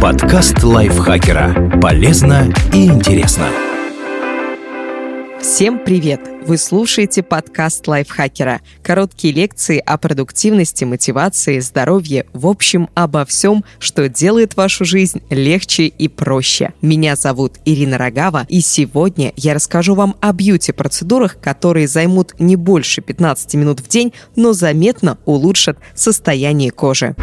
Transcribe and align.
Подкаст 0.00 0.62
лайфхакера. 0.62 1.80
Полезно 1.80 2.52
и 2.72 2.84
интересно. 2.84 3.48
Всем 5.40 5.78
привет! 5.78 6.20
Вы 6.46 6.58
слушаете 6.58 7.22
подкаст 7.22 7.88
лайфхакера. 7.88 8.60
Короткие 8.82 9.32
лекции 9.32 9.78
о 9.78 9.96
продуктивности, 9.96 10.84
мотивации, 10.84 11.58
здоровье, 11.60 12.26
в 12.34 12.46
общем, 12.46 12.88
обо 12.94 13.24
всем, 13.24 13.64
что 13.78 14.08
делает 14.08 14.56
вашу 14.56 14.84
жизнь 14.84 15.22
легче 15.30 15.86
и 15.86 16.08
проще. 16.08 16.72
Меня 16.82 17.16
зовут 17.16 17.54
Ирина 17.64 17.96
Рогава, 17.98 18.44
и 18.48 18.60
сегодня 18.60 19.32
я 19.36 19.54
расскажу 19.54 19.94
вам 19.94 20.14
о 20.20 20.32
бьюти-процедурах, 20.32 21.40
которые 21.40 21.88
займут 21.88 22.38
не 22.38 22.54
больше 22.54 23.00
15 23.00 23.54
минут 23.54 23.80
в 23.80 23.88
день, 23.88 24.12
но 24.36 24.52
заметно 24.52 25.18
улучшат 25.24 25.78
состояние 25.94 26.70
кожи. 26.70 27.16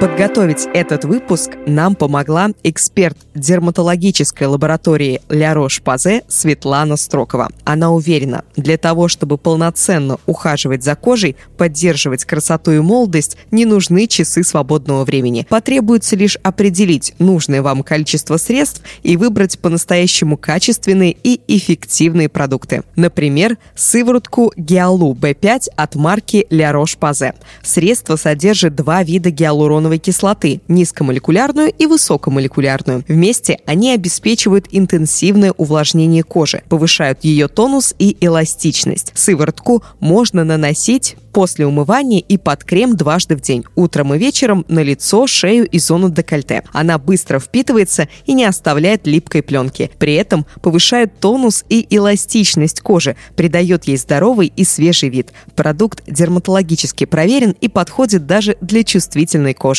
Подготовить 0.00 0.68
этот 0.74 1.04
выпуск 1.04 1.56
нам 1.66 1.96
помогла 1.96 2.50
эксперт 2.62 3.18
дерматологической 3.34 4.46
лаборатории 4.46 5.20
Ля 5.28 5.54
Рош-Пазе 5.54 6.22
Светлана 6.28 6.96
Строкова. 6.96 7.48
Она 7.64 7.90
уверена, 7.90 8.44
для 8.54 8.78
того, 8.78 9.08
чтобы 9.08 9.38
полноценно 9.38 10.18
ухаживать 10.24 10.84
за 10.84 10.94
кожей, 10.94 11.34
поддерживать 11.56 12.24
красоту 12.24 12.70
и 12.70 12.78
молодость, 12.78 13.36
не 13.50 13.64
нужны 13.64 14.06
часы 14.06 14.44
свободного 14.44 15.04
времени. 15.04 15.48
Потребуется 15.48 16.14
лишь 16.14 16.36
определить 16.44 17.14
нужное 17.18 17.60
вам 17.60 17.82
количество 17.82 18.36
средств 18.36 18.82
и 19.02 19.16
выбрать 19.16 19.58
по-настоящему 19.58 20.36
качественные 20.36 21.16
и 21.24 21.40
эффективные 21.48 22.28
продукты. 22.28 22.84
Например, 22.94 23.58
сыворотку 23.74 24.52
Гиалу 24.56 25.14
B5 25.14 25.70
от 25.74 25.96
марки 25.96 26.46
Ля 26.50 26.70
Рош-Пазе. 26.70 27.34
Средство 27.62 28.14
содержит 28.14 28.76
два 28.76 29.02
вида 29.02 29.30
гиалуроновой 29.30 29.87
гиалуроновой 29.88 29.98
кислоты– 29.98 30.60
низкомолекулярную 30.68 31.72
и 31.76 31.86
высокомолекулярную. 31.86 33.04
Вместе 33.08 33.58
они 33.66 33.92
обеспечивают 33.92 34.66
интенсивное 34.70 35.52
увлажнение 35.52 36.22
кожи, 36.22 36.62
повышают 36.68 37.24
ее 37.24 37.48
тонус 37.48 37.94
и 37.98 38.16
эластичность. 38.20 39.12
Сыворотку 39.14 39.82
можно 40.00 40.44
наносить 40.44 41.16
после 41.38 41.66
умывания 41.66 42.18
и 42.18 42.36
под 42.36 42.64
крем 42.64 42.96
дважды 42.96 43.36
в 43.36 43.40
день, 43.40 43.64
утром 43.76 44.12
и 44.12 44.18
вечером 44.18 44.64
на 44.66 44.82
лицо, 44.82 45.28
шею 45.28 45.68
и 45.68 45.78
зону 45.78 46.10
декольте. 46.10 46.64
Она 46.72 46.98
быстро 46.98 47.38
впитывается 47.38 48.08
и 48.26 48.32
не 48.32 48.44
оставляет 48.44 49.06
липкой 49.06 49.42
пленки. 49.42 49.88
При 49.98 50.14
этом 50.14 50.46
повышает 50.62 51.20
тонус 51.20 51.64
и 51.68 51.86
эластичность 51.90 52.80
кожи, 52.80 53.14
придает 53.36 53.84
ей 53.84 53.96
здоровый 53.98 54.52
и 54.56 54.64
свежий 54.64 55.10
вид. 55.10 55.32
Продукт 55.54 56.02
дерматологически 56.08 57.04
проверен 57.04 57.54
и 57.60 57.68
подходит 57.68 58.26
даже 58.26 58.56
для 58.60 58.82
чувствительной 58.82 59.54
кожи. 59.54 59.77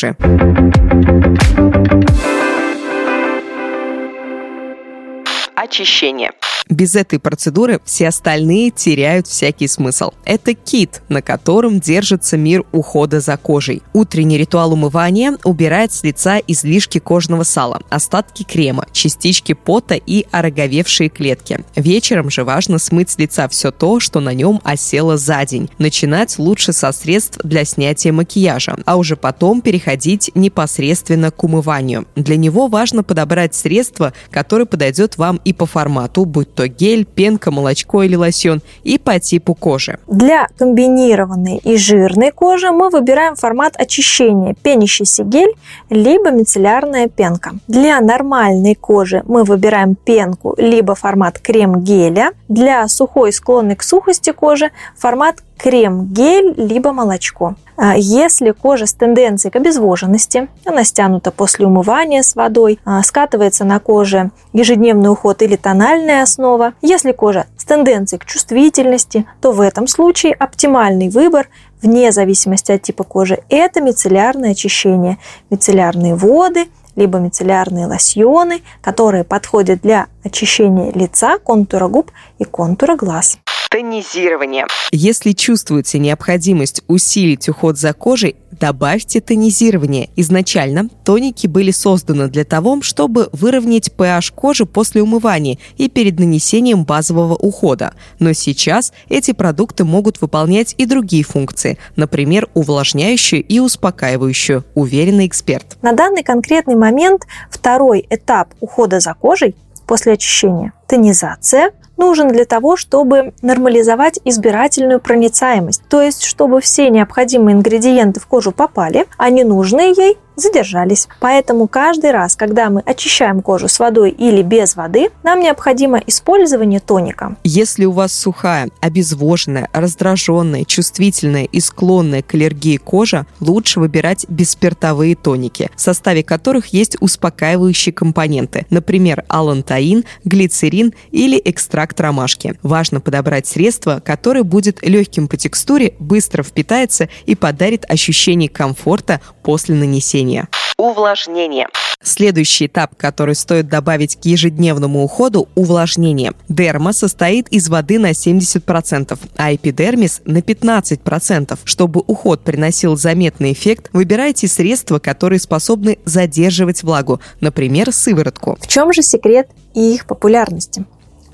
Очищение. 5.55 6.31
Без 6.69 6.95
этой 6.95 7.17
процедуры 7.17 7.79
все 7.83 8.09
остальные 8.09 8.69
теряют 8.69 9.25
всякий 9.25 9.67
смысл. 9.67 10.11
Это 10.23 10.53
кит, 10.53 11.01
на 11.09 11.23
котором 11.23 11.79
держится 11.79 12.37
мир 12.37 12.63
ухода 12.71 13.21
за 13.21 13.37
кожей. 13.37 13.81
Утренний 13.93 14.37
ритуал 14.37 14.73
умывания 14.73 15.35
убирает 15.43 15.91
с 15.91 16.03
лица 16.03 16.37
излишки 16.45 16.99
кожного 16.99 17.41
сала, 17.41 17.81
остатки 17.89 18.43
крема, 18.43 18.85
частички 18.91 19.53
пота 19.53 19.95
и 19.95 20.27
ороговевшие 20.29 21.09
клетки. 21.09 21.65
Вечером 21.75 22.29
же 22.29 22.43
важно 22.43 22.77
смыть 22.77 23.09
с 23.09 23.17
лица 23.17 23.47
все 23.47 23.71
то, 23.71 23.99
что 23.99 24.19
на 24.19 24.35
нем 24.35 24.61
осело 24.63 25.17
за 25.17 25.43
день. 25.45 25.71
Начинать 25.79 26.37
лучше 26.37 26.71
со 26.71 26.91
средств 26.91 27.39
для 27.43 27.65
снятия 27.65 28.13
макияжа, 28.13 28.77
а 28.85 28.97
уже 28.97 29.15
потом 29.15 29.61
переходить 29.61 30.29
непосредственно 30.35 31.31
к 31.31 31.43
умыванию. 31.43 32.05
Для 32.15 32.37
него 32.37 32.67
важно 32.67 33.01
подобрать 33.01 33.55
средство, 33.55 34.13
которое 34.29 34.65
подойдет 34.65 35.17
вам 35.17 35.41
и 35.43 35.51
по 35.51 35.65
формату, 35.65 36.25
будь 36.25 36.58
то 36.59 36.67
гель, 36.67 37.05
пенка, 37.05 37.51
молочко 37.51 38.03
или 38.03 38.17
лосьон, 38.17 38.61
и 38.83 38.97
по 38.97 39.17
типу 39.17 39.53
кожи. 39.53 39.97
Для 40.07 40.49
комбинированной 40.57 41.55
и 41.55 41.77
жирной 41.77 42.31
кожи 42.31 42.69
мы 42.71 42.89
выбираем 42.89 43.37
формат 43.37 43.75
очищения 43.77 44.55
пенящийся 44.61 45.23
гель 45.23 45.53
либо 45.89 46.31
мицеллярная 46.31 47.07
пенка. 47.07 47.51
Для 47.69 48.01
нормальной 48.01 48.75
кожи 48.75 49.23
мы 49.25 49.45
выбираем 49.45 49.95
пенку 49.95 50.53
либо 50.57 50.95
формат 50.95 51.39
крем-геля. 51.39 52.31
Для 52.49 52.85
сухой 52.89 53.31
склонной 53.31 53.77
к 53.77 53.83
сухости 53.83 54.33
кожи 54.33 54.71
формат 54.97 55.37
крем-гель 55.59 56.53
либо 56.57 56.93
молочко. 56.93 57.55
А 57.75 57.95
если 57.95 58.51
кожа 58.51 58.85
с 58.85 58.93
тенденцией 58.93 59.51
к 59.51 59.55
обезвоженности, 59.55 60.47
она 60.65 60.83
стянута 60.83 61.31
после 61.31 61.65
умывания 61.65 62.23
с 62.23 62.35
водой, 62.35 62.79
а, 62.85 63.01
скатывается 63.03 63.65
на 63.65 63.79
коже 63.79 64.31
ежедневный 64.53 65.11
уход 65.11 65.41
или 65.41 65.55
тональная 65.55 66.23
основа, 66.23 66.73
если 66.81 67.11
кожа 67.11 67.45
с 67.57 67.65
тенденцией 67.65 68.19
к 68.19 68.25
чувствительности, 68.25 69.25
то 69.41 69.51
в 69.51 69.61
этом 69.61 69.87
случае 69.87 70.33
оптимальный 70.33 71.09
выбор 71.09 71.47
вне 71.81 72.11
зависимости 72.11 72.71
от 72.71 72.81
типа 72.81 73.03
кожи– 73.03 73.39
это 73.49 73.81
мицеллярное 73.81 74.51
очищение, 74.51 75.17
мицеллярные 75.49 76.15
воды– 76.15 76.67
либо 76.95 77.17
мицеллярные 77.19 77.85
лосьоны, 77.85 78.61
которые 78.81 79.23
подходят 79.23 79.81
для 79.81 80.07
очищения 80.23 80.91
лица, 80.91 81.37
контура 81.39 81.87
губ 81.87 82.11
и 82.39 82.43
контура 82.43 82.97
глаз 82.97 83.39
тонизирование. 83.69 84.65
Если 84.91 85.31
чувствуете 85.31 85.99
необходимость 85.99 86.81
усилить 86.87 87.47
уход 87.47 87.77
за 87.77 87.93
кожей, 87.93 88.35
добавьте 88.51 89.21
тонизирование. 89.21 90.09
Изначально 90.15 90.89
тоники 91.05 91.45
были 91.45 91.71
созданы 91.71 92.27
для 92.27 92.43
того, 92.43 92.81
чтобы 92.81 93.29
выровнять 93.31 93.89
pH 93.95 94.33
кожи 94.33 94.65
после 94.65 95.03
умывания 95.03 95.59
и 95.77 95.87
перед 95.87 96.19
нанесением 96.19 96.83
базового 96.83 97.35
ухода. 97.35 97.93
Но 98.17 98.33
сейчас 98.33 98.91
эти 99.07 99.31
продукты 99.31 99.85
могут 99.85 100.19
выполнять 100.19 100.73
и 100.77 100.85
другие 100.85 101.23
функции, 101.23 101.77
например, 101.95 102.49
увлажняющую 102.55 103.43
и 103.43 103.59
успокаивающую, 103.59 104.65
уверенный 104.73 105.27
эксперт. 105.27 105.77
На 105.81 105.93
данный 105.93 106.23
конкретный 106.23 106.75
момент 106.75 107.27
второй 107.51 108.05
этап 108.09 108.53
ухода 108.59 108.99
за 108.99 109.13
кожей 109.13 109.55
после 109.85 110.13
очищения– 110.13 110.73
тонизация– 110.87 111.71
нужен 111.99 112.29
для 112.29 112.45
того, 112.45 112.75
чтобы 112.75 113.33
нормализовать 113.41 114.19
избирательную 114.25 114.99
проницаемость, 114.99 115.83
то 115.89 116.01
есть 116.01 116.23
чтобы 116.23 116.61
все 116.61 116.89
необходимые 116.89 117.55
ингредиенты 117.55 118.19
в 118.19 118.25
кожу 118.25 118.51
попали, 118.51 119.05
а 119.17 119.29
ненужные 119.29 119.93
ей 119.95 120.17
задержались. 120.39 121.07
Поэтому 121.19 121.67
каждый 121.67 122.11
раз, 122.11 122.35
когда 122.35 122.69
мы 122.69 122.81
очищаем 122.81 123.41
кожу 123.41 123.67
с 123.67 123.79
водой 123.79 124.11
или 124.11 124.41
без 124.41 124.75
воды, 124.75 125.09
нам 125.23 125.39
необходимо 125.39 125.97
использование 125.97 126.79
тоника. 126.79 127.35
Если 127.43 127.85
у 127.85 127.91
вас 127.91 128.13
сухая, 128.13 128.69
обезвоженная, 128.81 129.69
раздраженная, 129.73 130.65
чувствительная 130.65 131.45
и 131.45 131.59
склонная 131.59 132.21
к 132.21 132.33
аллергии 132.33 132.77
кожа, 132.77 133.25
лучше 133.39 133.79
выбирать 133.79 134.25
бесспиртовые 134.29 135.15
тоники, 135.15 135.69
в 135.75 135.81
составе 135.81 136.23
которых 136.23 136.67
есть 136.67 136.97
успокаивающие 136.99 137.93
компоненты, 137.93 138.65
например, 138.69 139.23
алантаин, 139.27 140.03
глицерин 140.23 140.93
или 141.11 141.41
экстракт 141.43 141.99
ромашки. 141.99 142.55
Важно 142.63 143.01
подобрать 143.01 143.47
средство, 143.47 144.01
которое 144.03 144.43
будет 144.43 144.85
легким 144.85 145.27
по 145.27 145.37
текстуре, 145.37 145.95
быстро 145.99 146.43
впитается 146.43 147.09
и 147.25 147.35
подарит 147.35 147.85
ощущение 147.89 148.49
комфорта 148.49 149.21
после 149.43 149.75
нанесения 149.75 150.28
увлажнения. 150.29 150.47
Увлажнение. 150.77 151.67
Следующий 152.01 152.67
этап, 152.67 152.95
который 152.95 153.35
стоит 153.35 153.67
добавить 153.67 154.15
к 154.15 154.25
ежедневному 154.25 155.03
уходу– 155.03 155.49
увлажнение. 155.55 156.31
Дерма 156.47 156.93
состоит 156.93 157.49
из 157.49 157.67
воды 157.67 157.99
на 157.99 158.11
70%, 158.11 159.19
а 159.35 159.53
эпидермис– 159.53 160.21
на 160.25 160.37
15%. 160.37 161.59
Чтобы 161.65 162.01
уход 162.07 162.41
приносил 162.45 162.95
заметный 162.95 163.51
эффект, 163.51 163.89
выбирайте 163.91 164.47
средства, 164.47 164.99
которые 164.99 165.39
способны 165.39 165.99
задерживать 166.05 166.83
влагу, 166.83 167.19
например, 167.41 167.91
сыворотку. 167.91 168.57
В 168.61 168.67
чем 168.67 168.93
же 168.93 169.01
секрет 169.01 169.49
и 169.75 169.93
их 169.93 170.05
популярности? 170.05 170.85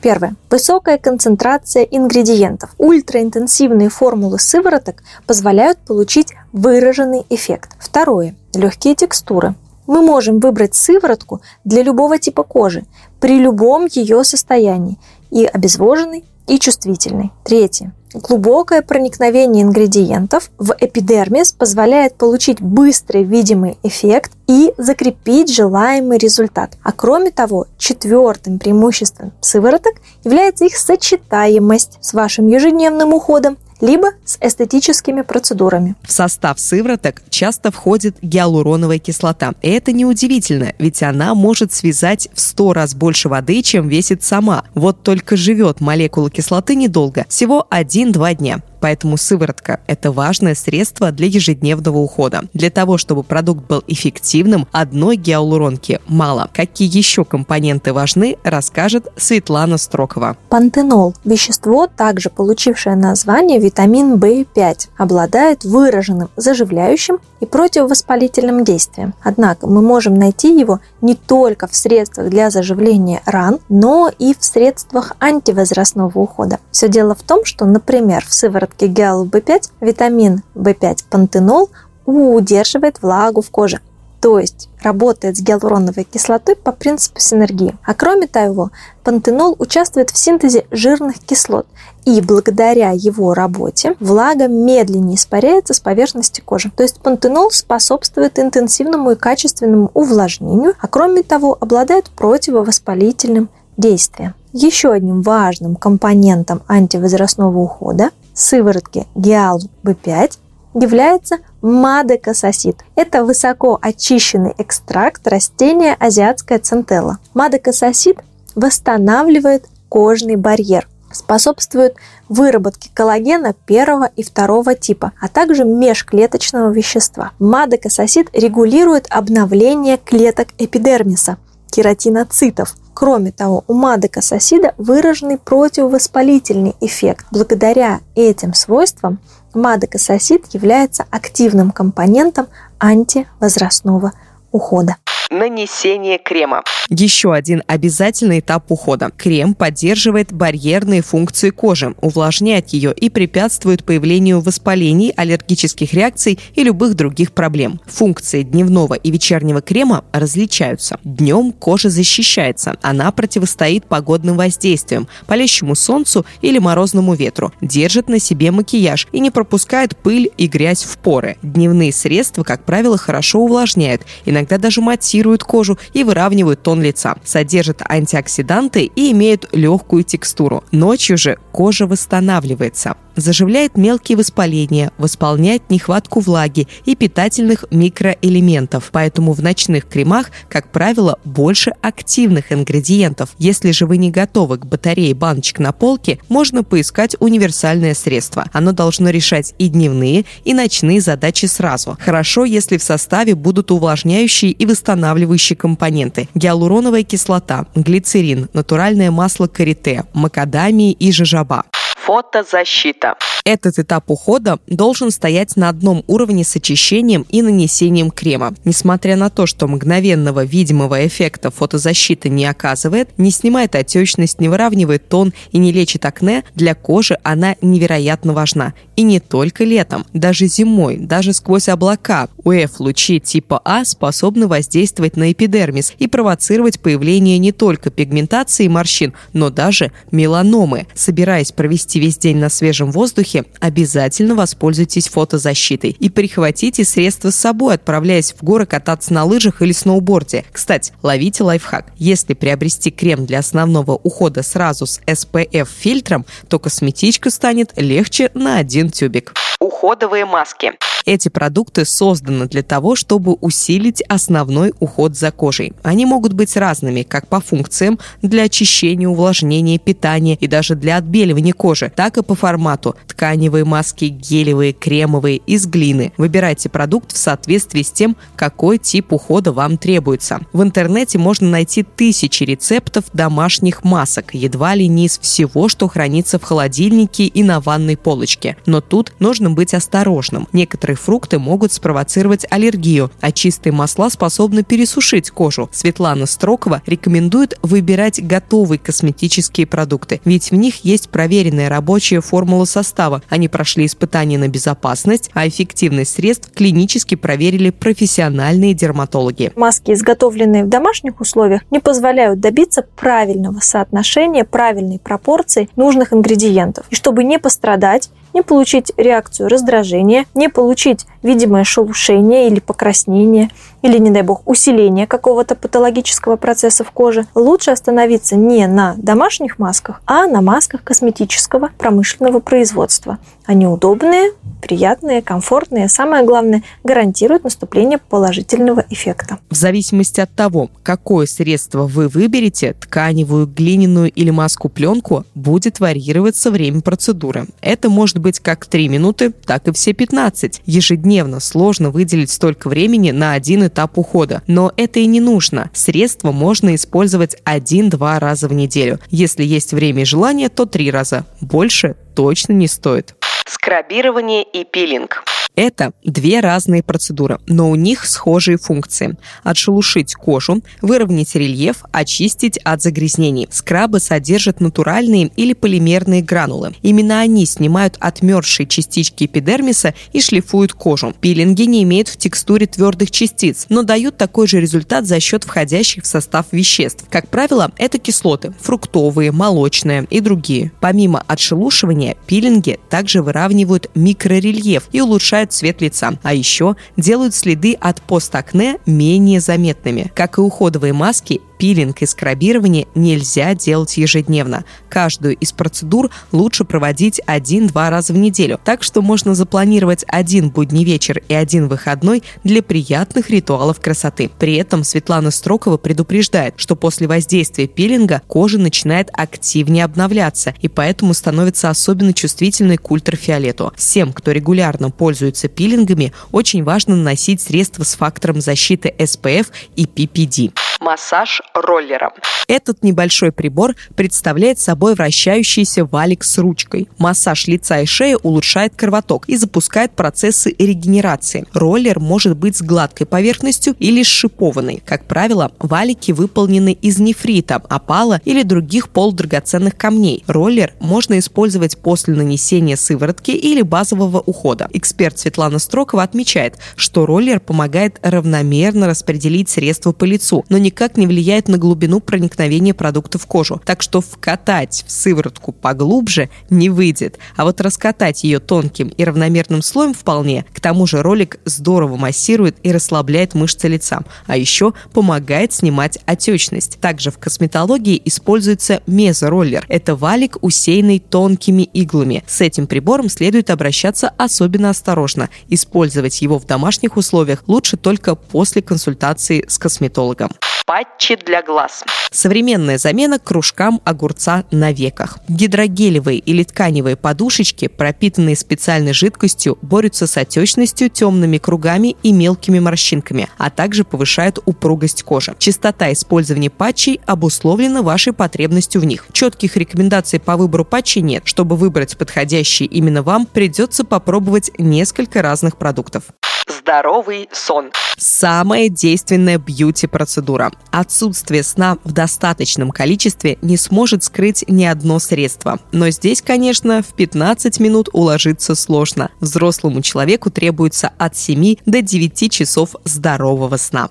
Первое. 0.06 0.36
Высокая 0.52 1.00
концентрация 1.00 1.82
ингредиентов. 1.82 2.76
Ультраинтенсивные 2.78 3.90
формулы 3.90 4.38
сывороток 4.38 5.02
позволяют 5.26 5.80
получить 5.80 6.28
выраженный 6.54 7.26
эффект. 7.32 7.72
Второе. 7.80 8.36
Легкие 8.54 8.94
текстуры. 8.94 9.56
Мы 9.88 10.04
можем 10.04 10.40
выбрать 10.40 10.76
сыворотку 10.76 11.42
для 11.64 11.82
любого 11.82 12.20
типа 12.20 12.44
кожи, 12.44 12.84
при 13.20 13.40
любом 13.40 13.88
ее 13.88 14.24
состоянии, 14.24 15.00
и 15.32 15.44
обезвоженный, 15.44 16.24
и 16.46 16.60
чувствительный. 16.60 17.32
Третье. 17.44 17.92
Глубокое 18.16 18.82
проникновение 18.82 19.64
ингредиентов 19.64 20.50
в 20.58 20.74
эпидермис 20.80 21.52
позволяет 21.52 22.16
получить 22.16 22.62
быстрый 22.62 23.24
видимый 23.24 23.78
эффект 23.84 24.32
и 24.48 24.74
закрепить 24.78 25.54
желаемый 25.54 26.18
результат. 26.18 26.78
А 26.82 26.94
кроме 26.94 27.32
того, 27.32 27.68
четвертым 27.78 28.58
преимуществом 28.58 29.34
сывороток 29.42 29.96
является 30.24 30.64
их 30.64 30.78
сочетаемость 30.78 31.98
с 32.00 32.14
вашим 32.14 32.48
ежедневным 32.48 33.14
уходом 33.14 33.58
либо 33.86 34.10
с 34.26 34.38
эстетическими 34.42 35.22
процедурами. 35.22 35.96
В 36.02 36.12
состав 36.12 36.60
сывороток 36.60 37.22
часто 37.30 37.72
входит 37.72 38.18
гиалуроновая 38.22 38.98
кислота. 38.98 39.54
И 39.62 39.70
это 39.70 39.92
неудивительно, 39.92 40.74
ведь 40.80 41.04
она 41.04 41.36
может 41.36 41.72
связать 41.72 42.28
в 42.34 42.42
100 42.42 42.74
раз 42.74 42.96
больше 42.96 43.30
воды, 43.30 43.62
чем 43.62 43.88
весит 43.88 44.24
сама. 44.24 44.64
Вот 44.74 45.04
только 45.04 45.38
живет 45.38 45.82
молекула 45.82 46.32
кислоты 46.32 46.76
недолго, 46.76 47.26
всего 47.30 47.68
1-2 47.70 48.36
дня 48.36 48.62
поэтому 48.86 49.18
сыворотка– 49.18 49.80
это 49.88 50.12
важное 50.12 50.54
средство 50.54 51.12
для 51.12 51.26
ежедневного 51.26 51.98
ухода. 51.98 52.44
Для 52.54 52.70
того, 52.70 53.00
чтобы 53.00 53.24
продукт 53.24 53.66
был 53.66 53.84
эффективным, 53.88 54.68
одной 54.72 55.16
гиалуронки 55.16 56.00
мало. 56.06 56.52
Какие 56.54 56.96
еще 56.96 57.26
компоненты 57.26 57.94
важны, 57.94 58.38
расскажет 58.44 59.08
Светлана 59.18 59.80
Строкова. 59.80 60.38
Пантенол– 60.50 61.16
вещество, 61.26 61.88
также 61.88 62.30
получившее 62.30 62.96
название 62.96 63.60
витамин 63.60 64.14
В5, 64.14 64.90
обладает 64.98 65.64
выраженным 65.64 66.30
заживляющим 66.36 67.18
и 67.46 67.48
противовоспалительным 67.48 68.64
действием. 68.64 69.14
Однако 69.24 69.68
мы 69.68 69.82
можем 69.82 70.16
найти 70.16 70.60
его 70.60 70.80
не 71.02 71.16
только 71.16 71.68
в 71.68 71.76
средствах 71.76 72.30
для 72.30 72.50
заживления 72.50 73.22
ран, 73.26 73.60
но 73.70 74.12
и 74.18 74.34
в 74.38 74.44
средствах 74.44 75.14
антивозрастного 75.20 76.18
ухода. 76.18 76.60
Все 76.72 76.88
дело 76.88 77.14
в 77.14 77.22
том, 77.22 77.46
что, 77.46 77.66
например, 77.66 78.26
в 78.28 78.34
сыворотке 78.34 78.88
гиалу 78.88 79.26
B5 79.26 79.72
витамин 79.80 80.42
B5 80.56 81.06
пантенол 81.10 81.70
удерживает 82.06 83.02
влагу 83.02 83.42
в 83.42 83.50
коже, 83.50 83.80
то 84.26 84.40
есть 84.40 84.70
работает 84.82 85.38
с 85.38 85.42
гиалуроновой 85.42 86.04
кислотой 86.04 86.56
по 86.56 86.72
принципу 86.72 87.20
синергии. 87.20 87.78
А 87.86 87.94
кроме 87.94 88.26
того, 88.26 88.72
пантенол 89.04 89.56
участвует 89.60 90.10
в 90.10 90.18
синтезе 90.18 90.66
жирных 90.72 91.20
кислот, 91.20 91.68
и 92.06 92.22
благодаря 92.22 92.90
его 92.90 93.36
работе 93.36 93.96
влага 94.00 94.48
медленнее 94.48 95.18
испаряется 95.18 95.76
с 95.76 95.80
поверхности 95.80 96.42
кожи. 96.42 96.72
То 96.76 96.82
есть 96.82 97.02
пантенол 97.02 97.52
способствует 97.52 98.40
интенсивному 98.40 99.12
и 99.12 99.16
качественному 99.16 99.92
увлажнению, 99.94 100.74
а 100.82 100.88
кроме 100.88 101.22
того 101.22 101.56
обладает 101.62 102.10
противовоспалительным 102.10 103.50
действием. 103.78 104.34
Еще 104.54 104.92
одним 104.92 105.22
важным 105.22 105.76
компонентом 105.76 106.64
антивозрастного 106.68 107.60
ухода 107.60 108.10
сыворотки 108.34 109.06
Гиалу 109.14 109.62
B5 109.84 110.40
является 110.74 111.38
мадекасосид. 111.66 112.84
Это 112.96 113.26
высоко 113.26 113.80
очищенный 113.82 114.54
экстракт 114.60 115.28
растения 115.28 115.96
азиатская 116.00 116.60
центелла. 116.60 117.18
Мадекасосид 117.34 118.20
восстанавливает 118.54 119.66
кожный 119.90 120.36
барьер, 120.36 120.88
способствует 121.12 121.96
выработке 122.30 122.92
коллагена 122.94 123.56
первого 123.66 124.12
и 124.16 124.22
второго 124.22 124.76
типа, 124.76 125.14
а 125.20 125.28
также 125.28 125.64
межклеточного 125.64 126.72
вещества. 126.72 127.32
Мадекасосид 127.40 128.30
регулирует 128.34 129.08
обновление 129.10 129.98
клеток 129.98 130.50
эпидермиса, 130.60 131.38
кератиноцитов. 131.72 132.76
Кроме 132.94 133.32
того, 133.32 133.64
у 133.68 133.74
мадекасосида 133.74 134.76
выраженный 134.78 135.38
противовоспалительный 135.38 136.76
эффект. 136.80 137.26
Благодаря 137.32 138.00
этим 138.14 138.54
свойствам 138.54 139.20
мадекасосид 139.56 140.46
является 140.54 141.06
активным 141.10 141.72
компонентом 141.72 142.48
антивозрастного 142.80 144.14
ухода 144.52 144.98
нанесение 145.30 146.18
крема. 146.18 146.64
Еще 146.90 147.34
один 147.34 147.64
обязательный 147.68 148.40
этап 148.40 148.72
ухода. 148.72 149.12
Крем 149.16 149.56
поддерживает 149.56 150.32
барьерные 150.32 151.02
функции 151.02 151.50
кожи, 151.50 151.96
увлажняет 152.02 152.70
ее 152.70 152.94
и 152.94 153.10
препятствует 153.10 153.84
появлению 153.84 154.40
воспалений, 154.40 155.12
аллергических 155.16 155.94
реакций 155.94 156.40
и 156.54 156.64
любых 156.64 156.94
других 156.96 157.32
проблем. 157.32 157.82
Функции 157.88 158.44
дневного 158.44 158.94
и 158.94 159.12
вечернего 159.12 159.62
крема 159.62 160.06
различаются. 160.12 161.00
Днем 161.04 161.52
кожа 161.52 161.90
защищается, 161.90 162.78
она 162.82 163.12
противостоит 163.12 163.86
погодным 163.88 164.38
воздействиям, 164.38 165.08
палящему 165.26 165.76
солнцу 165.76 166.26
или 166.42 166.60
морозному 166.60 167.16
ветру, 167.16 167.52
держит 167.62 168.10
на 168.10 168.20
себе 168.20 168.52
макияж 168.52 169.08
и 169.12 169.20
не 169.20 169.32
пропускает 169.32 169.98
пыль 169.98 170.30
и 170.38 170.48
грязь 170.48 170.84
в 170.84 170.98
поры. 171.00 171.38
Дневные 171.42 171.92
средства, 171.92 172.44
как 172.44 172.64
правило, 172.64 172.98
хорошо 172.98 173.40
увлажняют, 173.40 174.04
иногда 174.26 174.58
даже 174.58 174.82
матируют 174.82 175.15
матируют 175.16 175.44
кожу 175.46 175.78
и 175.94 176.04
выравнивают 176.04 176.62
тон 176.62 176.82
лица, 176.82 177.16
содержат 177.24 177.82
антиоксиданты 177.88 178.84
и 178.84 179.12
имеют 179.12 179.48
легкую 179.54 180.04
текстуру. 180.04 180.64
Ночью 180.72 181.18
же 181.18 181.38
кожа 181.54 181.88
восстанавливается 181.88 182.98
заживляет 183.16 183.78
мелкие 183.78 184.18
воспаления, 184.18 184.92
восполняет 184.98 185.70
нехватку 185.70 186.20
влаги 186.20 186.68
и 186.86 186.96
питательных 186.96 187.66
микроэлементов. 187.72 188.90
Поэтому 188.92 189.34
в 189.34 189.42
ночных 189.42 189.88
кремах, 189.88 190.32
как 190.50 190.72
правило, 190.72 191.20
больше 191.24 191.72
активных 191.82 192.52
ингредиентов. 192.52 193.36
Если 193.38 193.72
же 193.72 193.86
вы 193.86 193.98
не 193.98 194.12
готовы 194.12 194.58
к 194.58 194.66
батарее 194.66 195.14
баночек 195.14 195.60
на 195.60 195.72
полке, 195.72 196.20
можно 196.30 196.64
поискать 196.64 197.16
универсальное 197.20 197.94
средство. 197.94 198.46
Оно 198.54 198.72
должно 198.72 199.10
решать 199.10 199.54
и 199.58 199.70
дневные, 199.70 200.26
и 200.44 200.54
ночные 200.54 201.02
задачи 201.02 201.46
сразу. 201.46 201.98
Хорошо, 202.00 202.46
если 202.46 202.78
в 202.78 202.84
составе 202.84 203.36
будут 203.36 203.72
увлажняющие 203.72 204.52
и 204.52 204.66
восстанавливающие 204.66 205.58
компоненты. 205.58 206.28
Гиалуроновая 206.36 207.04
кислота, 207.04 207.68
глицерин, 207.76 208.50
натуральное 208.54 209.12
масло 209.12 209.48
карите, 209.48 210.06
макадамии 210.14 210.92
и 210.92 211.12
жажаба 211.12 211.66
фотозащита. 212.06 213.16
Этот 213.46 213.80
этап 213.80 214.10
ухода 214.10 214.60
должен 214.68 215.12
стоять 215.12 215.56
на 215.56 215.70
одном 215.70 216.04
уровне 216.08 216.44
с 216.44 216.56
очищением 216.56 217.26
и 217.30 217.42
нанесением 217.42 218.12
крема. 218.12 218.54
Несмотря 218.64 219.16
на 219.16 219.30
то, 219.30 219.46
что 219.46 219.68
мгновенного 219.68 220.46
видимого 220.46 221.06
эффекта 221.06 221.52
фотозащита 221.52 222.30
не 222.30 222.46
оказывает, 222.46 223.10
не 223.18 223.32
снимает 223.32 223.76
отечность, 223.76 224.40
не 224.40 224.50
выравнивает 224.50 225.08
тон 225.10 225.34
и 225.52 225.58
не 225.58 225.72
лечит 225.72 226.06
акне, 226.06 226.44
для 226.54 226.76
кожи 226.76 227.18
она 227.24 227.56
невероятно 227.62 228.34
важна. 228.34 228.74
И 228.96 229.02
не 229.02 229.20
только 229.20 229.64
летом, 229.64 230.06
даже 230.14 230.46
зимой, 230.46 230.98
даже 230.98 231.34
сквозь 231.34 231.70
облака. 231.70 232.30
УФ-лучи 232.44 233.20
типа 233.20 233.62
А 233.64 233.84
способны 233.84 234.48
воздействовать 234.48 235.18
на 235.18 235.32
эпидермис 235.32 235.94
и 235.98 236.08
провоцировать 236.08 236.80
появление 236.80 237.38
не 237.38 237.52
только 237.52 237.90
пигментации 237.90 238.68
морщин, 238.68 239.14
но 239.34 239.50
даже 239.50 239.92
меланомы. 240.12 240.88
Собираясь 240.94 241.52
провести 241.52 241.95
провести 241.96 242.00
весь 242.00 242.18
день 242.18 242.38
на 242.38 242.50
свежем 242.50 242.92
воздухе, 242.92 243.46
обязательно 243.60 244.36
воспользуйтесь 244.36 245.10
фотозащитой 245.10 245.96
и 246.00 246.10
прихватите 246.10 246.84
средства 246.84 247.32
с 247.32 247.36
собой, 247.36 247.76
отправляясь 247.76 248.34
в 248.34 248.44
горы 248.44 248.66
кататься 248.66 249.14
на 249.14 249.24
лыжах 249.24 249.62
или 249.62 249.72
сноуборде. 249.72 250.46
Кстати, 250.52 250.94
ловите 251.04 251.44
лайфхак. 251.44 251.92
Если 251.98 252.34
приобрести 252.34 252.92
крем 252.92 253.26
для 253.26 253.40
основного 253.40 253.94
ухода 253.94 254.44
сразу 254.44 254.86
с 254.86 255.00
SPF-фильтром, 255.08 256.26
то 256.48 256.60
косметичка 256.60 257.30
станет 257.30 257.74
легче 257.78 258.30
на 258.34 258.58
один 258.58 258.90
тюбик. 258.90 259.34
Уходовые 259.60 260.26
маски. 260.26 260.74
Эти 261.06 261.30
продукты 261.30 261.86
созданы 261.86 262.48
для 262.48 262.64
того, 262.64 262.96
чтобы 262.96 263.34
усилить 263.34 264.02
основной 264.10 264.74
уход 264.80 265.16
за 265.16 265.32
кожей. 265.32 265.74
Они 265.84 266.06
могут 266.06 266.34
быть 266.34 266.58
разными, 266.58 267.04
как 267.04 267.28
по 267.28 267.40
функциям 267.40 268.00
для 268.24 268.44
очищения, 268.44 269.08
увлажнения, 269.08 269.78
питания 269.78 270.36
и 270.36 270.48
даже 270.48 270.76
для 270.76 270.98
отбеливания 270.98 271.54
кожи, 271.54 271.85
так 271.90 272.18
и 272.18 272.24
по 272.24 272.36
формату. 272.36 272.96
Тканевые 273.08 273.66
маски, 273.66 274.06
гелевые, 274.06 274.74
кремовые, 274.74 275.38
из 275.38 275.66
глины. 275.66 276.14
Выбирайте 276.18 276.70
продукт 276.70 277.14
в 277.14 277.18
соответствии 277.18 277.82
с 277.82 277.92
тем, 277.92 278.16
какой 278.36 278.78
тип 278.78 279.14
ухода 279.14 279.52
вам 279.52 279.78
требуется. 279.78 280.42
В 280.54 280.62
интернете 280.62 281.18
можно 281.18 281.50
найти 281.50 281.84
тысячи 281.84 282.44
рецептов 282.44 283.06
домашних 283.14 283.84
масок, 283.84 284.34
едва 284.34 284.76
ли 284.76 284.88
не 284.88 285.06
из 285.06 285.20
всего, 285.20 285.70
что 285.70 285.88
хранится 285.88 286.40
в 286.40 286.44
холодильнике 286.44 287.26
и 287.26 287.44
на 287.44 287.60
ванной 287.60 287.98
полочке. 287.98 288.58
Но 288.66 288.82
тут 288.82 289.14
нужно 289.20 289.50
быть 289.50 289.74
осторожным. 289.74 290.48
Некоторые 290.54 290.98
фрукты 290.98 291.40
могут 291.40 291.72
спровоцировать 291.74 292.46
аллергию, 292.50 293.12
а 293.22 293.32
чистые 293.32 293.74
масла 293.74 294.10
способны 294.10 294.64
пересушить 294.64 295.32
кожу. 295.32 295.70
Светлана 295.72 296.26
Строкова 296.26 296.82
рекомендует 296.86 297.58
выбирать 297.62 298.26
готовые 298.26 298.80
косметические 298.80 299.68
продукты, 299.68 300.22
ведь 300.26 300.52
в 300.52 300.56
них 300.56 300.84
есть 300.86 301.10
проверенная 301.10 301.70
рабочая 301.76 302.22
формула 302.22 302.64
состава. 302.64 303.22
Они 303.28 303.50
прошли 303.50 303.86
испытания 303.86 304.38
на 304.38 304.48
безопасность, 304.48 305.30
а 305.34 305.46
эффективность 305.46 306.14
средств 306.14 306.50
клинически 306.56 307.16
проверили 307.16 307.70
профессиональные 307.70 308.74
дерматологи. 308.74 309.52
Маски, 309.58 309.92
изготовленные 309.92 310.64
в 310.64 310.70
домашних 310.70 311.20
условиях, 311.20 311.64
не 311.72 311.80
позволяют 311.80 312.40
добиться 312.40 312.86
правильного 312.96 313.60
соотношения, 313.60 314.46
правильной 314.46 315.00
пропорции 315.00 315.68
нужных 315.76 316.14
ингредиентов. 316.14 316.86
И 316.92 316.96
чтобы 316.96 317.26
не 317.26 317.40
пострадать, 317.40 318.10
не 318.34 318.42
получить 318.42 318.94
реакцию 318.96 319.50
раздражения, 319.50 320.26
не 320.34 320.48
получить 320.48 321.06
видимое 321.26 321.64
шелушение 321.64 322.48
или 322.48 322.60
покраснение, 322.60 323.50
или, 323.82 323.98
не 323.98 324.12
дай 324.12 324.22
бог, 324.22 324.42
усиление 324.46 325.08
какого-то 325.08 325.56
патологического 325.56 326.38
процесса 326.38 326.84
в 326.84 326.92
коже, 326.92 327.26
лучше 327.36 327.72
остановиться 327.72 328.36
не 328.36 328.66
на 328.68 328.96
домашних 328.98 329.60
масках, 329.60 330.02
а 330.06 330.28
на 330.28 330.42
масках 330.42 330.84
косметического 330.84 331.72
промышленного 331.78 332.40
производства. 332.40 333.18
Они 333.46 333.68
удобные, 333.68 334.32
приятные, 334.62 335.22
комфортные, 335.22 335.90
самое 335.90 336.24
главное, 336.24 336.64
гарантируют 336.84 337.44
наступление 337.44 337.98
положительного 337.98 338.86
эффекта. 338.90 339.40
В 339.50 339.56
зависимости 339.56 340.22
от 340.22 340.34
того, 340.34 340.70
какое 340.84 341.26
средство 341.26 341.86
вы 341.86 342.08
выберете, 342.08 342.74
тканевую, 342.74 343.48
глиняную 343.48 344.12
или 344.12 344.30
маску-пленку, 344.32 345.26
будет 345.36 345.80
варьироваться 345.80 346.50
время 346.50 346.82
процедуры. 346.82 347.46
Это 347.62 347.90
может 347.90 348.20
быть 348.20 348.40
как 348.40 348.66
3 348.66 348.90
минуты, 348.90 349.32
так 349.32 349.68
и 349.68 349.72
все 349.72 349.94
15. 349.94 350.62
Ежедневно 350.66 351.15
сложно 351.40 351.90
выделить 351.90 352.32
столько 352.32 352.70
времени 352.70 353.12
на 353.12 353.34
один 353.34 353.68
этап 353.68 353.98
ухода, 353.98 354.42
но 354.48 354.72
это 354.78 355.00
и 355.00 355.06
не 355.06 355.20
нужно. 355.20 355.70
Средство 355.74 356.32
можно 356.32 356.76
использовать 356.76 357.36
один-два 357.44 358.20
раза 358.20 358.48
в 358.48 358.54
неделю. 358.54 359.00
Если 359.10 359.44
есть 359.44 359.74
время 359.74 360.02
и 360.04 360.06
желание, 360.06 360.50
то 360.50 360.66
три 360.66 360.92
раза. 360.92 361.26
Больше 361.42 361.96
точно 362.16 362.54
не 362.54 362.68
стоит. 362.68 363.16
Скрабирование 363.48 364.44
и 364.44 364.64
пилинг. 364.64 365.24
Это 365.56 365.94
две 366.04 366.42
разные 366.42 366.84
процедуры, 366.84 367.40
но 367.48 367.70
у 367.70 367.76
них 367.76 368.06
схожие 368.06 368.58
функции. 368.58 369.18
Отшелушить 369.44 370.14
кожу, 370.16 370.62
выровнять 370.82 371.36
рельеф, 371.36 371.84
очистить 371.92 372.58
от 372.58 372.82
загрязнений. 372.82 373.48
Скрабы 373.52 374.00
содержат 374.00 374.60
натуральные 374.60 375.32
или 375.36 375.54
полимерные 375.54 376.22
гранулы. 376.22 376.74
Именно 376.82 377.22
они 377.22 377.46
снимают 377.46 377.98
отмерзшие 378.00 378.68
частички 378.68 379.26
эпидермиса 379.26 379.94
и 380.12 380.22
шлифуют 380.22 380.74
кожу. 380.74 381.14
Пилинги 381.20 381.64
не 381.64 381.84
имеют 381.84 382.10
в 382.10 382.18
текстуре 382.18 382.68
твердых 382.68 383.12
частиц, 383.12 383.68
но 383.70 383.84
дают 383.84 384.18
такой 384.18 384.48
же 384.48 384.60
результат 384.60 385.06
за 385.06 385.20
счет 385.20 385.44
входящих 385.44 386.04
в 386.04 386.08
состав 386.08 386.48
веществ. 386.52 387.06
Как 387.10 387.30
правило, 387.30 387.72
это 387.78 387.98
кислоты– 387.98 388.54
фруктовые, 388.60 389.32
молочные 389.32 390.06
и 390.10 390.20
другие. 390.20 390.72
Помимо 390.82 391.24
отшелушивания, 391.28 392.16
пилинги 392.28 392.80
также 392.90 393.22
выравнивают 393.22 393.90
микрорельеф 393.96 394.90
и 394.92 395.02
улучшают 395.02 395.45
улучшают 395.46 395.54
цвет 395.54 395.82
лица. 395.82 396.14
А 396.24 396.34
еще 396.34 396.76
делают 396.98 397.34
следы 397.34 397.74
от 397.80 398.02
постакне 398.02 398.80
менее 398.86 399.40
заметными. 399.40 400.12
Как 400.16 400.38
и 400.38 400.42
уходовые 400.42 400.94
маски, 400.94 401.42
пилинг 401.58 402.02
и 402.02 402.06
скрабирование 402.06 402.88
нельзя 402.96 403.54
делать 403.56 403.98
ежедневно. 403.98 404.66
Каждую 404.90 405.36
из 405.36 405.52
процедур 405.52 406.10
лучше 406.32 406.66
проводить 406.66 407.22
один-два 407.26 407.90
раза 407.90 408.14
в 408.14 408.18
неделю. 408.18 408.60
Так 408.64 408.84
что 408.84 409.02
можно 409.02 409.36
запланировать 409.36 410.06
один 410.08 410.50
будний 410.50 410.84
вечер 410.84 411.22
и 411.28 411.34
один 411.34 411.68
выходной 411.68 412.24
для 412.44 412.62
приятных 412.62 413.30
ритуалов 413.30 413.80
красоты. 413.80 414.30
При 414.40 414.56
этом 414.56 414.84
Светлана 414.84 415.32
Строкова 415.32 415.78
предупреждает, 415.78 416.56
что 416.58 416.76
после 416.76 417.08
воздействия 417.08 417.68
пилинга 417.68 418.22
кожа 418.28 418.58
начинает 418.58 419.10
активнее 419.14 419.86
обновляться 419.86 420.54
и 420.62 420.68
поэтому 420.68 421.14
становится 421.14 421.70
особенно 421.70 422.14
чувствительной 422.14 422.78
к 422.78 422.90
ультрафиолету. 422.92 423.74
Всем, 423.76 424.14
кто 424.14 424.32
регулярно 424.32 424.92
пользуется 424.92 425.48
пилингами, 425.48 426.14
очень 426.32 426.64
важно 426.64 426.96
наносить 426.96 427.42
средства 427.42 427.84
с 427.84 427.96
фактором 427.96 428.42
защиты 428.42 428.94
SPF 428.98 429.48
и 429.76 429.86
PPD 429.86 430.65
массаж 430.86 431.42
роллером. 431.56 432.12
Этот 432.48 432.84
небольшой 432.84 433.32
прибор 433.32 433.76
представляет 433.96 434.60
собой 434.60 434.94
вращающийся 434.94 435.84
валик 435.84 436.24
с 436.24 436.38
ручкой. 436.38 436.88
Массаж 437.00 437.48
лица 437.48 437.80
и 437.82 437.88
шеи 437.88 438.16
улучшает 438.22 438.76
кровоток 438.76 439.28
и 439.28 439.36
запускает 439.36 439.92
процессы 439.94 440.56
регенерации. 440.60 441.46
Роллер 441.54 442.00
может 442.00 442.38
быть 442.38 442.58
с 442.58 442.62
гладкой 442.62 443.08
поверхностью 443.08 443.76
или 443.80 444.04
шипованной. 444.04 444.84
Как 444.86 445.06
правило, 445.06 445.52
валики 445.58 446.12
выполнены 446.12 446.74
из 446.74 447.00
нефрита, 447.00 447.56
опала 447.68 448.22
или 448.24 448.44
других 448.44 448.90
полудрагоценных 448.90 449.76
камней. 449.76 450.24
Роллер 450.28 450.74
можно 450.80 451.18
использовать 451.18 451.80
после 451.80 452.14
нанесения 452.14 452.76
сыворотки 452.76 453.32
или 453.32 453.64
базового 453.64 454.20
ухода. 454.20 454.70
Эксперт 454.72 455.18
Светлана 455.18 455.58
Строкова 455.58 456.04
отмечает, 456.04 456.60
что 456.76 457.08
роллер 457.08 457.40
помогает 457.40 457.98
равномерно 458.04 458.86
распределить 458.86 459.50
средства 459.50 459.92
по 459.94 460.04
лицу, 460.04 460.46
но 460.50 460.60
никак 460.76 460.98
не 460.98 461.08
влияет 461.08 461.48
на 461.48 461.58
глубину 461.58 462.02
проникновения 462.02 462.74
продукта 462.74 463.18
в 463.18 463.26
кожу. 463.28 463.62
Так 463.64 463.82
что 463.82 464.02
вкатать 464.02 464.84
в 464.86 464.92
сыворотку 464.92 465.54
поглубже 465.54 466.30
не 466.50 466.70
выйдет. 466.70 467.18
А 467.38 467.46
вот 467.46 467.62
раскатать 467.62 468.26
ее 468.26 468.40
тонким 468.40 468.90
и 468.90 469.04
равномерным 469.06 469.62
слоем 469.62 469.94
вполне. 469.94 470.46
К 470.54 470.60
тому 470.60 470.86
же 470.86 471.02
ролик 471.02 471.40
здорово 471.46 471.96
массирует 471.96 472.58
и 472.62 472.74
расслабляет 472.74 473.36
мышцы 473.36 473.70
лица. 473.70 474.02
А 474.28 474.36
еще 474.36 474.74
помогает 474.92 475.54
снимать 475.54 475.98
отечность. 476.06 476.78
Также 476.82 477.10
в 477.10 477.20
косметологии 477.20 478.02
используется 478.04 478.82
мезороллер. 478.86 479.66
Это 479.70 479.96
валик, 479.96 480.40
усеянный 480.42 481.00
тонкими 481.00 481.64
иглами. 481.64 482.26
С 482.28 482.42
этим 482.42 482.68
прибором 482.68 483.08
следует 483.08 483.50
обращаться 483.50 484.12
особенно 484.18 484.72
осторожно. 484.72 485.30
Использовать 485.48 486.22
его 486.22 486.38
в 486.38 486.46
домашних 486.46 486.98
условиях 486.98 487.44
лучше 487.48 487.78
только 487.78 488.16
после 488.16 488.62
консультации 488.62 489.46
с 489.48 489.58
косметологом 489.58 490.32
патчи 490.66 491.16
для 491.16 491.44
глаз. 491.44 491.84
Современная 492.12 492.78
замена 492.78 493.20
кружкам 493.20 493.82
огурца 493.86 494.46
на 494.52 494.72
веках. 494.72 495.20
Гидрогелевые 495.28 496.18
или 496.18 496.44
тканевые 496.44 496.96
подушечки, 496.96 497.68
пропитанные 497.68 498.36
специальной 498.36 498.94
жидкостью, 498.94 499.58
борются 499.62 500.08
с 500.08 500.18
отечностью, 500.18 500.90
темными 500.90 501.38
кругами 501.38 501.96
и 502.02 502.12
мелкими 502.12 502.60
морщинками, 502.60 503.30
а 503.38 503.50
также 503.50 503.84
повышают 503.84 504.40
упругость 504.46 505.04
кожи. 505.04 505.36
Частота 505.38 505.92
использования 505.94 506.50
патчей 506.50 507.00
обусловлена 507.06 507.82
вашей 507.82 508.14
потребностью 508.14 508.82
в 508.82 508.86
них. 508.86 509.06
Четких 509.12 509.58
рекомендаций 509.58 510.20
по 510.20 510.36
выбору 510.36 510.66
патчей 510.66 511.02
нет. 511.02 511.24
Чтобы 511.26 511.58
выбрать 511.58 511.98
подходящий 511.98 512.66
именно 512.66 513.04
вам, 513.04 513.26
придется 513.26 513.84
попробовать 513.84 514.52
несколько 514.58 515.22
разных 515.22 515.58
продуктов 515.58 516.06
здоровый 516.48 517.30
сон. 517.32 517.72
Самая 517.98 518.70
действенная 518.70 519.38
бьюти-процедура. 519.38 520.52
Отсутствие 520.72 521.44
сна 521.44 521.78
в 521.84 521.92
достаточном 521.92 522.72
количестве 522.72 523.38
не 523.42 523.58
сможет 523.58 524.04
скрыть 524.04 524.44
ни 524.48 524.66
одно 524.66 525.00
средство. 525.00 525.60
Но 525.72 525.90
здесь, 525.90 526.22
конечно, 526.22 526.82
в 526.82 526.94
15 526.96 527.60
минут 527.60 527.90
уложиться 527.94 528.56
сложно. 528.56 529.12
Взрослому 529.20 529.82
человеку 529.82 530.30
требуется 530.30 530.92
от 530.98 531.16
7 531.16 531.56
до 531.66 531.82
9 531.82 532.32
часов 532.32 532.76
здорового 532.84 533.58
сна. 533.58 533.90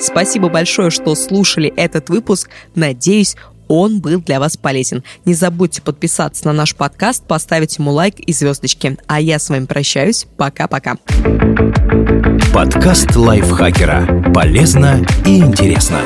Спасибо 0.00 0.48
большое, 0.48 0.90
что 0.90 1.14
слушали 1.14 1.72
этот 1.76 2.08
выпуск. 2.08 2.48
Надеюсь, 2.74 3.36
он 3.70 4.00
был 4.00 4.20
для 4.20 4.40
вас 4.40 4.56
полезен. 4.56 5.04
Не 5.24 5.32
забудьте 5.32 5.80
подписаться 5.80 6.44
на 6.46 6.52
наш 6.52 6.74
подкаст, 6.74 7.24
поставить 7.24 7.78
ему 7.78 7.92
лайк 7.92 8.18
и 8.18 8.32
звездочки. 8.32 8.98
А 9.06 9.20
я 9.20 9.38
с 9.38 9.48
вами 9.48 9.66
прощаюсь. 9.66 10.26
Пока-пока. 10.36 10.96
Подкаст 12.52 13.14
лайфхакера. 13.14 14.32
Полезно 14.34 15.06
и 15.24 15.38
интересно. 15.38 16.00